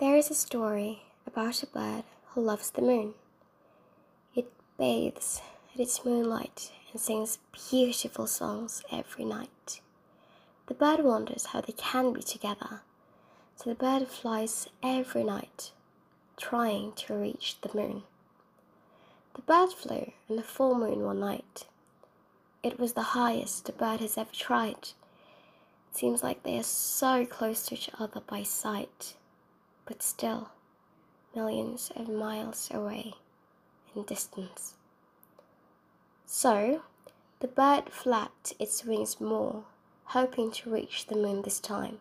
is 0.00 0.30
a 0.30 0.34
story 0.34 1.02
about 1.26 1.62
a 1.62 1.66
bird 1.66 2.04
who 2.28 2.40
loves 2.42 2.70
the 2.70 2.82
moon. 2.82 3.14
It 4.34 4.52
bathes 4.78 5.40
in 5.74 5.80
its 5.80 6.04
moonlight 6.04 6.70
and 6.92 7.00
sings 7.00 7.38
beautiful 7.52 8.26
songs 8.26 8.82
every 8.92 9.24
night. 9.24 9.80
The 10.66 10.74
bird 10.74 11.00
wonders 11.04 11.46
how 11.46 11.60
they 11.60 11.72
can 11.72 12.12
be 12.12 12.22
together, 12.22 12.82
so 13.56 13.70
the 13.70 13.74
bird 13.74 14.08
flies 14.08 14.68
every 14.82 15.24
night, 15.24 15.72
trying 16.36 16.92
to 16.92 17.14
reach 17.14 17.56
the 17.60 17.70
moon. 17.74 18.02
The 19.34 19.42
bird 19.42 19.72
flew 19.72 20.12
in 20.28 20.36
the 20.36 20.42
full 20.42 20.74
moon 20.74 21.02
one 21.02 21.20
night. 21.20 21.66
It 22.62 22.78
was 22.78 22.92
the 22.92 23.14
highest 23.14 23.64
the 23.64 23.72
bird 23.72 24.00
has 24.00 24.18
ever 24.18 24.32
tried. 24.32 24.90
It 25.90 25.96
seems 25.96 26.22
like 26.22 26.42
they 26.42 26.58
are 26.58 26.62
so 26.62 27.24
close 27.24 27.66
to 27.66 27.74
each 27.74 27.90
other 27.98 28.20
by 28.20 28.42
sight, 28.42 29.14
but 29.86 30.02
still 30.02 30.50
millions 31.34 31.90
of 31.96 32.08
miles 32.08 32.68
away 32.72 33.14
in 33.94 34.02
distance. 34.04 34.74
So, 36.26 36.82
the 37.40 37.48
bird 37.48 37.90
flapped 37.90 38.54
its 38.58 38.84
wings 38.84 39.20
more, 39.20 39.64
hoping 40.06 40.50
to 40.52 40.70
reach 40.70 41.06
the 41.06 41.16
moon 41.16 41.42
this 41.42 41.60
time. 41.60 41.98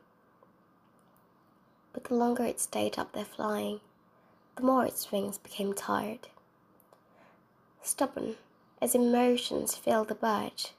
But 1.93 2.05
the 2.05 2.15
longer 2.15 2.43
it 2.43 2.59
stayed 2.59 2.97
up 2.97 3.11
there 3.13 3.25
flying, 3.25 3.81
the 4.55 4.63
more 4.63 4.85
its 4.85 5.11
wings 5.11 5.37
became 5.37 5.73
tired. 5.73 6.27
Stubborn 7.81 8.35
as 8.81 8.95
emotions 8.95 9.75
fill 9.75 10.03
the 10.03 10.15
bird, 10.15 10.69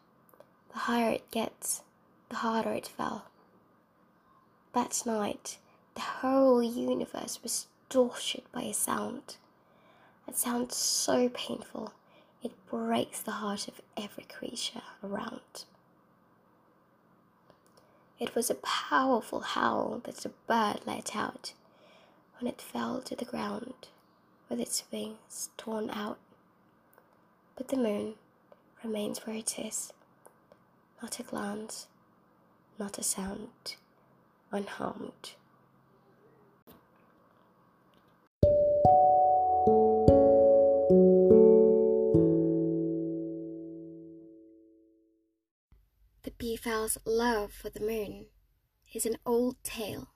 the 0.73 0.78
higher 0.80 1.11
it 1.11 1.30
gets, 1.30 1.83
the 2.28 2.37
harder 2.37 2.73
it 2.73 2.87
fell. 2.87 3.27
That 4.72 5.03
night, 5.05 5.59
the 5.94 6.00
whole 6.00 6.62
universe 6.62 7.40
was 7.42 7.66
distorted 7.92 8.42
by 8.52 8.62
a 8.62 8.72
sound. 8.72 9.36
It 10.26 10.34
sounds 10.38 10.76
so 10.76 11.28
painful, 11.28 11.92
it 12.42 12.52
breaks 12.70 13.20
the 13.20 13.32
heart 13.32 13.68
of 13.68 13.82
every 13.98 14.24
creature 14.24 14.80
around. 15.04 15.64
It 18.18 18.34
was 18.34 18.48
a 18.48 18.54
powerful 18.54 19.40
howl 19.40 20.00
that 20.04 20.16
the 20.16 20.30
bird 20.46 20.80
let 20.86 21.14
out 21.14 21.52
when 22.38 22.48
it 22.48 22.62
fell 22.62 23.02
to 23.02 23.14
the 23.14 23.26
ground 23.26 23.88
with 24.48 24.58
its 24.58 24.84
wings 24.90 25.50
torn 25.58 25.90
out. 25.90 26.18
But 27.56 27.68
the 27.68 27.76
moon 27.76 28.14
remains 28.82 29.26
where 29.26 29.36
it 29.36 29.58
is, 29.58 29.92
not 31.02 31.20
a 31.20 31.24
glance, 31.24 31.88
not 32.78 32.96
a 32.96 33.02
sound, 33.02 33.76
unharmed. 34.50 35.34
The 46.38 46.56
peafowl's 46.56 46.97
love 47.05 47.52
for 47.52 47.69
the 47.69 47.80
moon 47.80 48.27
is 48.94 49.05
an 49.05 49.19
old 49.27 49.62
tale 49.62 50.08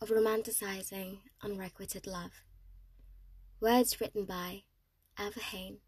of 0.00 0.08
romanticizing 0.08 1.20
unrequited 1.40 2.04
love. 2.04 2.42
Words 3.60 4.00
written 4.00 4.24
by 4.24 4.64
Ava 5.18 5.38
Hain 5.38 5.78